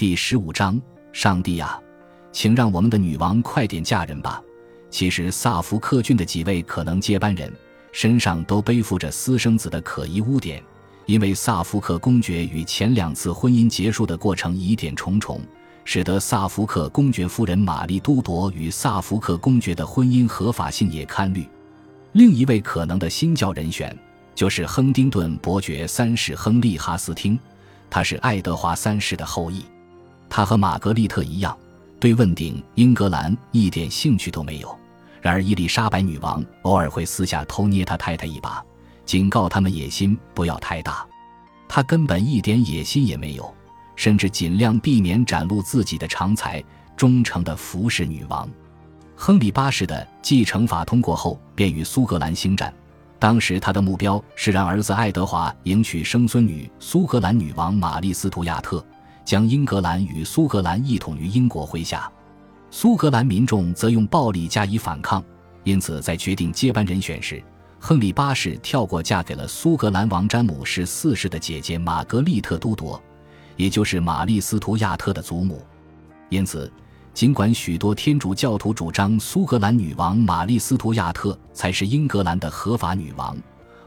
[0.00, 0.80] 第十五章，
[1.12, 1.78] 上帝啊，
[2.32, 4.42] 请让我们的女王快点嫁人吧。
[4.88, 7.52] 其实萨福克郡的几位可能接班人
[7.92, 10.64] 身上都背负着私生子的可疑污点，
[11.04, 15.38] 因为萨福克公爵与前两次婚姻结束的过程疑点重重，
[15.84, 21.46] 使得萨福克公爵夫人玛丽都铎与萨福克公爵的婚姻合法性也堪虑。
[22.12, 23.94] 另一位可能的新教人选
[24.34, 27.38] 就是亨丁顿伯爵三世亨利哈斯汀，
[27.90, 29.62] 他是爱德华三世的后裔。
[30.30, 31.54] 他和玛格丽特一样，
[31.98, 34.78] 对问鼎英格兰一点兴趣都没有。
[35.20, 38.64] 然而伊丽莎白女王偶尔会私下偷捏他太太一把，
[39.04, 41.06] 警告他们野心不要太大。
[41.68, 43.54] 他根本一点野心也没有，
[43.96, 46.64] 甚至尽量避免展露自己的长才，
[46.96, 48.48] 忠诚的服侍女王。
[49.14, 52.72] 亨利八世的继承法通过后，便与苏格兰兴战。
[53.18, 58.82] 当时他的目标是让儿子爱德华迎娶生孙女苏格兰女王玛丽斯图亚特。
[59.30, 62.10] 将英格兰与苏格兰一统于英国麾下，
[62.68, 65.22] 苏格兰民众则用暴力加以反抗。
[65.62, 67.40] 因此，在决定接班人选时，
[67.78, 73.00] 亨利八世跳过嫁给了苏格兰王詹姆士四世的姐姐玛格丽特都铎，
[73.54, 75.62] 也就是玛丽斯图亚特的祖母。
[76.28, 76.68] 因此，
[77.14, 83.36] 尽管许多天主教徒主张苏格兰女王玛丽斯图亚特才是英格兰的合法女王，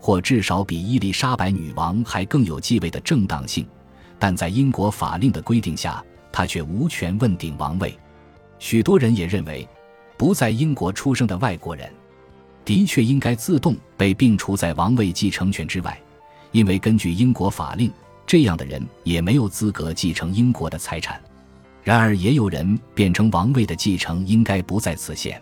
[0.00, 3.64] 或至少比伊丽莎白女王还更有继位的正当性。
[4.18, 7.96] 但在英国法令的规定下，他却无权问鼎王位。
[8.58, 9.66] 许多人也认为，
[10.16, 11.88] 不在英国出生的外国人，
[12.64, 15.98] 的确应该自动被并除在王位继承权之外，
[16.50, 17.90] 因为根据英国法令，
[18.26, 21.20] 这样的人也没有资格继承英国的财产。
[21.84, 25.40] 然而，也有人辩称王位的继承应该不在此限。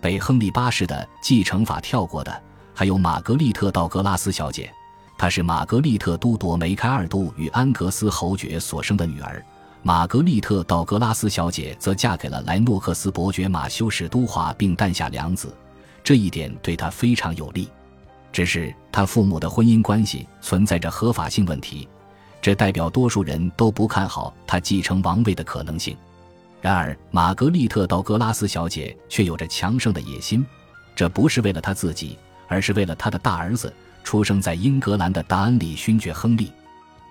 [0.00, 2.42] 被亨利八世的继承法跳过的，
[2.72, 4.72] 还有玛格丽特·道格拉斯小姐。
[5.16, 9.42] 她是玛格丽特·都铎梅开二度与安格斯侯爵所生的女儿，
[9.82, 15.54] 玛格丽特·道格拉斯小姐则嫁给了莱诺克斯伯爵马修士都华，并诞下两子，
[16.02, 17.68] 这一点对她非常有利。
[18.32, 21.88] 只是她父母的婚姻关系存在着合法性问题，
[22.42, 25.96] 这代表多数人都不看好她继承王位的可能性。
[26.60, 30.44] 然而，玛格丽特·道格拉斯小姐却有着强盛的野心，
[30.96, 33.72] 这不是为了她自己，而是为了她的大儿子。
[34.04, 36.52] 出生在英格兰的达恩里勋爵亨利，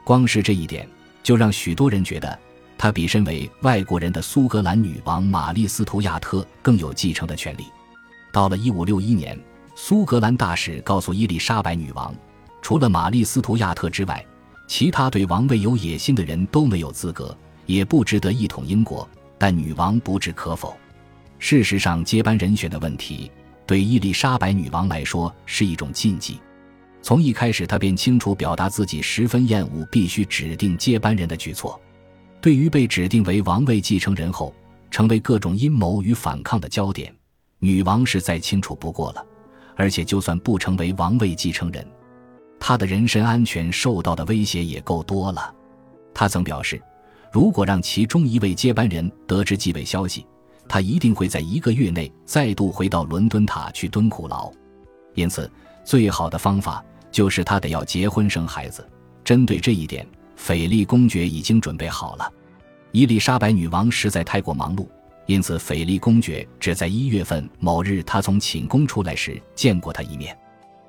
[0.06, 0.88] 光是这一点
[1.22, 2.40] 就让许多人觉得
[2.78, 7.66] 他比身为外国人的苏格兰女王玛丽斯图亚特更有继承的权利。
[8.32, 9.40] 到了1561年，
[9.76, 12.16] 苏格兰大使告诉伊丽莎白女王，
[12.62, 14.26] 除了玛丽斯图亚特之外，
[14.68, 19.08] 其他对王位有野心的人都没有资格，也不值得一统英国。
[19.38, 20.76] 但女王不置可否。
[21.38, 23.30] 事实上，接班人选的问题
[23.68, 26.40] 对伊丽莎白女王来说是一种禁忌。
[27.04, 31.80] 从一开始，他便清楚表达自己十分厌恶必须指定接班人的举措。
[32.40, 34.54] 对于被指定为王位继承人后
[34.90, 37.14] 成为各种阴谋与反抗的焦点，
[37.60, 39.26] 女王是再清楚不过了。
[39.76, 41.86] 而且，就算不成为王位继承人，
[42.58, 45.54] 她的人身安全受到的威胁也够多了。
[46.14, 46.82] 她曾表示，
[47.34, 50.26] 如果让其中一位接班人得知继位消息，
[50.70, 54.50] 他一定会在一个月内再度回到伦敦塔去蹲苦牢。
[55.16, 55.52] 因此，
[55.84, 56.82] 最好的方法。
[57.14, 58.86] 就是他得要结婚生孩子。
[59.24, 62.30] 针对这一点，斐利公爵已经准备好了。
[62.92, 64.86] 伊丽莎白女王实在太过忙碌，
[65.28, 70.38] 因此斐利公爵只在一月份某日他从寝宫出来时见过她一面。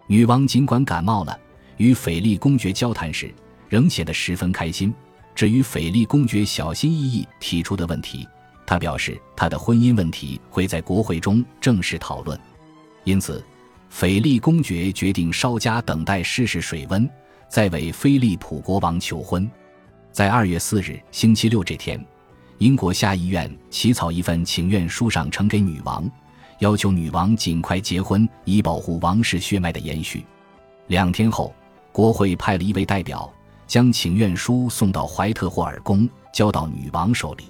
[0.08, 1.38] 女王尽管感冒了，
[1.76, 3.32] 与斐利公爵交谈时
[3.68, 4.92] 仍显得十分开心。
[5.34, 8.26] 至于斐利公爵小心翼翼提出的问题，
[8.66, 12.38] 他表示他的婚姻问题会在国会中正式讨论，
[13.04, 13.44] 因此。
[13.94, 17.08] 斐利公爵决定稍加等待，试试水温，
[17.48, 19.48] 再为菲利普国王求婚。
[20.10, 22.04] 在二月四日星期六这天，
[22.58, 26.10] 英国下议院起草一份请愿书，上呈给女王，
[26.58, 30.26] 要求女王尽快结婚，以保护王室血脉的延续。
[30.88, 31.54] 两天后，
[31.92, 33.32] 国会派了一位代表，
[33.68, 37.44] 将请愿书送到怀特霍尔宫，交到女王手里。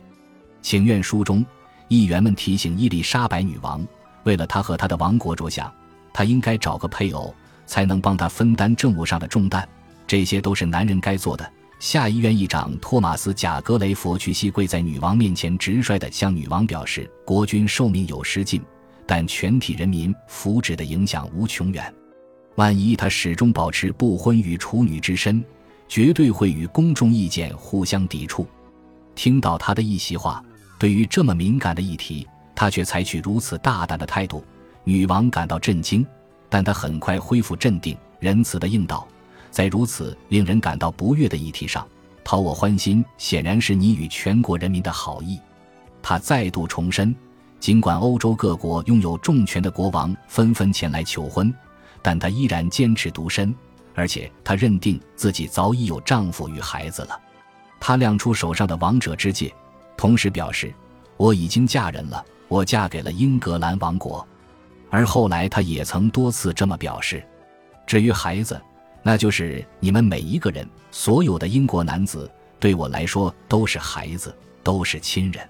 [0.61, 1.43] 请愿书中，
[1.89, 3.83] 议员们提醒伊丽莎白女王，
[4.25, 5.73] 为了她和她的王国着想。
[6.15, 7.35] 他应该找个配偶，
[7.67, 9.69] 才能帮他分担政务上的重担。
[10.07, 11.53] 这些都是男人该做的。
[11.81, 18.63] 下议院议长托马斯·贾格雷佛屈膝跪在女王面前，直率地向女王表示：“国君寿命有时尽，
[19.05, 21.93] 但全体人民福祉的影响无穷远。
[22.55, 25.45] 万一他始终保持不婚与处女之身，
[25.89, 28.47] 绝对会与公众意见互相抵触。”
[29.17, 30.43] 听到他的一席话，
[30.79, 34.45] 对于这么敏感的议题，他却采取如此大胆的态度。
[34.85, 36.07] 女王感到震惊，
[36.49, 39.09] 但她很快恢复镇定，仁慈地应道
[39.51, 41.87] ：“在如此令人感到不悦的议题上，
[42.23, 45.41] 讨我欢心，显然是你与全国人民的好意。
[46.03, 47.15] 他再度重申，
[47.59, 51.53] 尽管欧洲各国拥有重权的国王纷纷前来求婚，
[52.03, 53.55] 但他依然坚持独身，
[53.95, 57.19] 而且他认定自己早已有丈夫与孩子了。
[57.81, 59.51] 他亮出手上的王者之戒，
[59.97, 60.75] 同时表示
[61.17, 64.27] 我已经嫁人了，我嫁给了英格兰王国。
[64.95, 67.21] 而后来他也曾多次这么表示。
[67.85, 68.63] 至于孩子，
[69.03, 72.31] 那就是你们每一个人，所有的英国男子，
[72.61, 74.33] 对我来说都是孩子，
[74.63, 75.45] 都是亲人。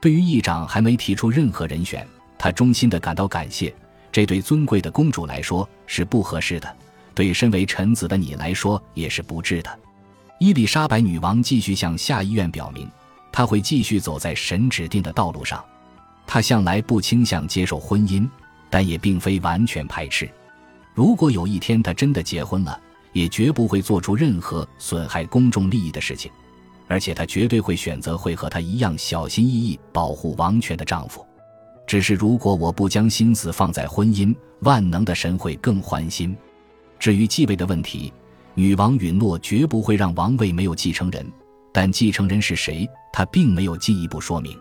[0.00, 2.04] 对于议长还没提出任何人选，
[2.36, 3.72] 他衷心的感到感谢。
[4.10, 6.76] 这对尊贵的公主来说是不合适的，
[7.14, 9.70] 对身为臣子的你来说也是不智的。
[10.40, 12.90] 伊丽莎白女王继续向下议院表明，
[13.30, 15.64] 她会继续走在神指定的道路上。
[16.26, 18.28] 她向来不倾向接受婚姻，
[18.72, 20.26] 但也并非完全排斥。
[20.94, 22.80] 如果有一天她真的结婚了，
[23.12, 26.32] 也绝不会做出任何损害公众利益的事情。
[26.88, 31.24] 而且她绝对会选择会和她一样小心翼翼保护王权的丈夫。
[31.86, 36.34] 只是如果我不将心思放在婚姻，万能的神会更欢心。
[36.98, 38.10] 至于继位的问题，
[38.54, 41.30] 女王允诺绝不会让王位没有继承人，
[41.74, 44.58] 但继承人是谁，她并没有进一步说明。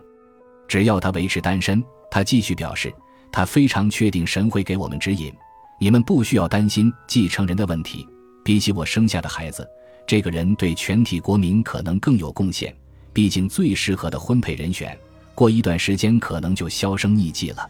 [0.68, 2.94] 只要她维持单身，她继续表示，
[3.32, 5.34] 他非常确定神会给我们指引。
[5.80, 8.08] 你们不需要担心继承人的问题，
[8.44, 9.68] 比起我生下的孩子。
[10.06, 12.76] 这个人对全体国民可能更有贡献，
[13.14, 14.98] 毕竟最适合的婚配人选，
[15.34, 17.68] 过一段时间可能就销声匿迹了。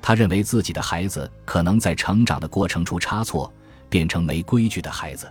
[0.00, 3.52] 他认为自己的孩子可能在成长的过程出差错，
[3.88, 5.30] 变成没规矩的孩子。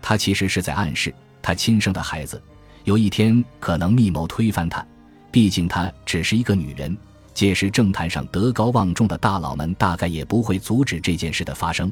[0.00, 2.42] 他其实是在暗示，他亲生的孩子
[2.84, 4.84] 有一天可能密谋推翻他。
[5.30, 6.96] 毕竟他只是一个女人，
[7.34, 11.90] 届时政坛上德高望重的大佬们大概也不会阻止这件事的发生。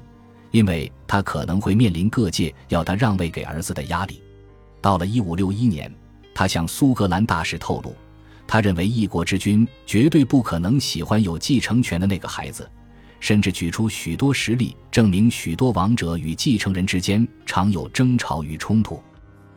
[0.51, 4.23] 因为他可能会面临各界要他让位给儿子的压力。
[4.81, 5.95] 到了一五六一年，
[6.35, 7.95] 他向苏格兰大使透露，
[8.47, 12.67] 他认为一国之君绝对不可能喜欢有继承权的那个孩子，
[13.21, 19.03] 甚至举出许多实例证明许多王者与继承人之间常有争吵与冲突。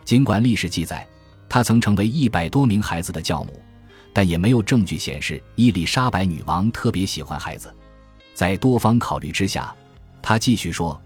[0.03, 1.07] 尽管历史记载
[1.47, 3.61] 他曾成为一百多名孩子的教母，
[4.13, 7.73] 但也没有证据显示伊丽莎白女王特别喜欢孩子。
[8.33, 9.73] 在多方考虑之下。
[10.23, 11.01] 他继续说：“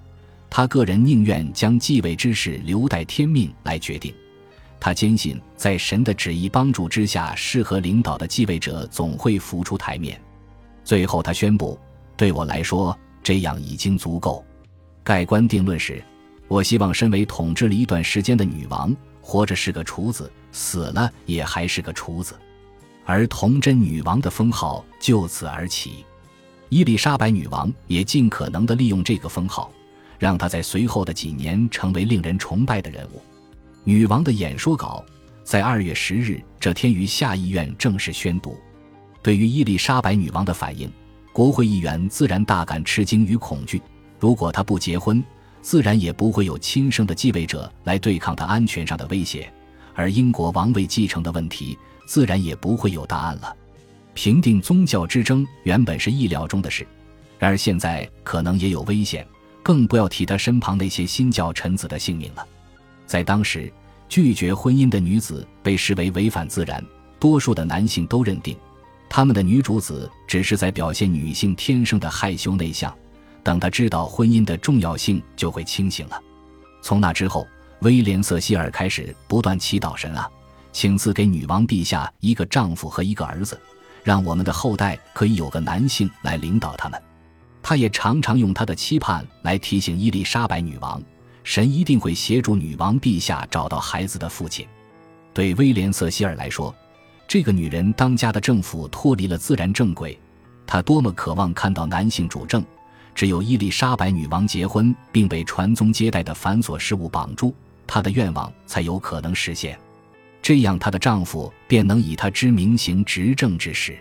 [0.52, 4.14] 他个人宁愿将继位之事留待天命来决定。
[4.78, 10.22] 他坚信，在神的旨意帮助之下，适合领导的继位者总会浮出台面。”
[10.84, 11.80] 最后，他宣布
[12.18, 12.94] ：“对我来说，
[13.24, 14.46] 这样已经足够。
[15.02, 16.04] 盖棺定论时，
[16.50, 22.38] 我希望身为统治了一段时间的女王，活着是个厨子，死了也还是个厨子。”
[23.06, 26.04] 而童真女王的封号就此而起。
[26.70, 29.72] 伊丽莎白女王也尽可能地利用这个封号，
[30.18, 33.22] 让她在随后的几年成为令人崇拜的人物。
[33.84, 35.06] 女王的演说稿
[35.44, 38.58] 在二月十日这天于下议院正式宣读。
[39.22, 40.92] 对于伊丽莎白女王的反应，
[41.32, 43.80] 国会议员自然大感吃惊与恐惧。
[44.20, 45.24] 如果她不结婚，
[45.62, 49.52] 自然也不会有亲生的继位者来对抗她安全上的威胁，
[49.94, 53.56] 而英国王位继承的问题自然也不会有答案了。
[54.14, 56.88] 平定宗教之争原本是意料中的事，
[57.38, 59.28] 然而现在可能也有危险，
[59.62, 62.48] 更不要提他身旁那些新教臣子的性命了。
[63.06, 63.72] 在当时，
[64.08, 66.84] 拒绝婚姻的女子被视为违反自然，
[67.20, 68.56] 多数的男性都认定，
[69.10, 72.94] 他们的女主子只是在表现女性天生的害羞内向。
[73.44, 76.20] 等他知道婚姻的重要性，就会清醒了。
[76.82, 77.48] 从那之后，
[77.82, 80.30] 威廉·瑟希尔开始不断祈祷神啊，
[80.76, 83.58] 请赐给女王陛下一个丈夫和一个儿子。
[84.04, 87.02] 让我们的后代可以有个男性来领导他们。
[87.64, 91.02] 他也常常用他的期盼来提醒伊丽莎白女王，
[91.46, 94.68] 神一定会协助女王陛下找到孩子的父亲。
[95.34, 96.76] 对威廉·瑟希尔来说，
[97.26, 100.20] 这个女人当家的政府脱离了自然正轨。
[100.68, 102.62] 他多么渴望看到男性主政！
[103.16, 107.56] 只有伊丽莎白女王结婚并被传宗接代的繁琐事务绑住，
[107.88, 109.80] 她的愿望才有可能实现。
[110.46, 113.98] 这样，她的丈夫便能以她之名行执政之事。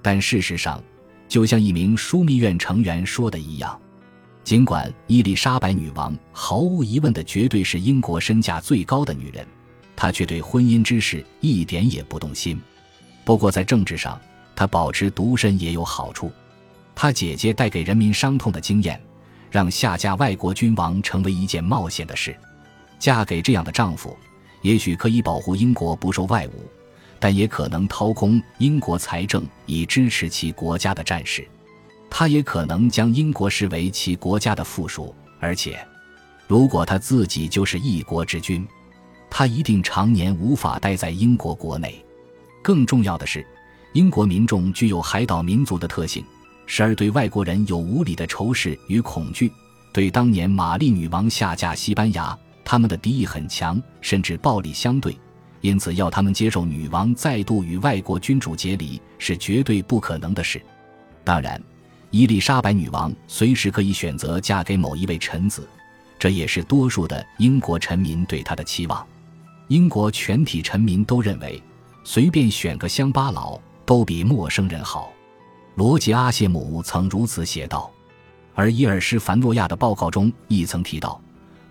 [0.00, 0.80] 但事实上，
[1.26, 3.76] 就像一名枢密院成员说的一样，
[4.44, 9.44] 尽管伊丽莎白女王毫无疑问的绝对是英国身价最高的女人，
[9.96, 12.62] 她却对婚姻之事一点也不动心。
[13.24, 14.20] 不过，在政治上，
[14.54, 16.30] 她保持独身也有好处。
[16.94, 19.02] 她姐姐带给人民伤痛的经验，
[19.50, 22.38] 让下嫁外国君王成为一件冒险的事。
[23.00, 24.16] 嫁给这样的丈夫。
[24.62, 26.50] 也许可以保护英国不受外侮，
[27.20, 31.46] 但也可能掏空英国财政以支持其国家的战事。
[32.08, 35.78] 他也可能将英国视为其国家的附属，而且，
[36.46, 38.66] 如果他自己就是一国之君，
[39.30, 42.04] 他一定常年无法待在英国国内。
[42.62, 43.44] 更重要的是，
[43.94, 46.22] 英国民众具有海岛民族的特性，
[46.66, 49.50] 时而对外国人有无理的仇视与恐惧。
[49.90, 55.16] 对当年玛丽女王下嫁西班牙，他们的敌意很强，甚至暴力相对。
[55.60, 60.60] 因此，要他们接受女王再度与外国君主结礼是绝对不可能的事。
[61.22, 61.62] 当然，
[62.10, 65.68] 伊丽莎白女王随时可以选择嫁给某一位臣子，
[66.18, 69.06] 这也是多数的英国臣民对她的期望。
[69.68, 71.62] 英国全体臣民都认为，
[72.02, 75.12] 随便选个乡巴佬都比陌生人好。
[75.76, 77.90] 罗杰·阿谢姆曾如此写道。
[78.54, 81.18] 而伊尔施凡诺亚的报告中亦曾提到，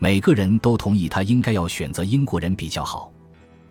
[0.03, 3.13] 每个人都同意他应该要选择英国人比较好。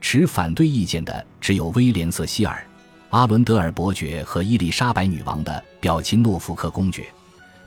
[0.01, 2.65] 持反对意见的只有威廉·瑟希尔、
[3.09, 7.05] 阿伦德尔伯爵和伊丽莎白女王的表亲诺福克公爵。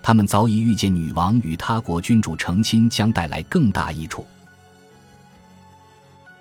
[0.02, 4.26] 他们早已预见女王与他国君主成亲将带来更大益处。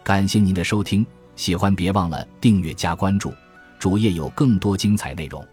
[0.05, 3.35] 感谢您的收听，喜欢别忘了订阅加关注，
[3.81, 5.45] 主页有更多精彩内容。